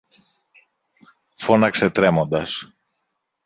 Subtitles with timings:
[1.35, 2.65] φώναξε τρέμοντας.